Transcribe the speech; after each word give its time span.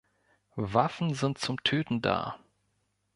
Waffen 0.55 1.13
sind 1.13 1.37
zum 1.37 1.63
Töten 1.63 2.01
da! 2.01 2.39